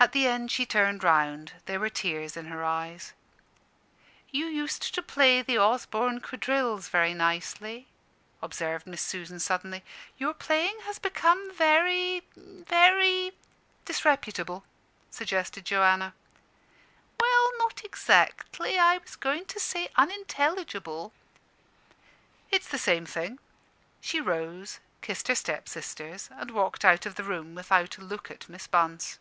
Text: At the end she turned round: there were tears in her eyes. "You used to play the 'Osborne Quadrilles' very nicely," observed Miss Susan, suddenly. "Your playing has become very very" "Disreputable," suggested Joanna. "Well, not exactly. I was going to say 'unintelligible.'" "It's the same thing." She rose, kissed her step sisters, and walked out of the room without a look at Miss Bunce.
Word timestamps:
At 0.00 0.12
the 0.12 0.28
end 0.28 0.52
she 0.52 0.64
turned 0.64 1.02
round: 1.02 1.54
there 1.66 1.80
were 1.80 1.90
tears 1.90 2.36
in 2.36 2.44
her 2.46 2.62
eyes. 2.62 3.14
"You 4.30 4.46
used 4.46 4.94
to 4.94 5.02
play 5.02 5.42
the 5.42 5.58
'Osborne 5.58 6.20
Quadrilles' 6.20 6.88
very 6.88 7.14
nicely," 7.14 7.88
observed 8.40 8.86
Miss 8.86 9.02
Susan, 9.02 9.40
suddenly. 9.40 9.82
"Your 10.16 10.34
playing 10.34 10.78
has 10.84 11.00
become 11.00 11.52
very 11.52 12.22
very" 12.36 13.32
"Disreputable," 13.86 14.62
suggested 15.10 15.64
Joanna. 15.64 16.14
"Well, 17.20 17.58
not 17.58 17.84
exactly. 17.84 18.78
I 18.78 18.98
was 18.98 19.16
going 19.16 19.46
to 19.46 19.58
say 19.58 19.88
'unintelligible.'" 19.96 21.12
"It's 22.52 22.68
the 22.68 22.78
same 22.78 23.04
thing." 23.04 23.40
She 24.00 24.20
rose, 24.20 24.78
kissed 25.02 25.26
her 25.26 25.34
step 25.34 25.68
sisters, 25.68 26.28
and 26.30 26.52
walked 26.52 26.84
out 26.84 27.04
of 27.04 27.16
the 27.16 27.24
room 27.24 27.56
without 27.56 27.98
a 27.98 28.02
look 28.04 28.30
at 28.30 28.48
Miss 28.48 28.68
Bunce. 28.68 29.18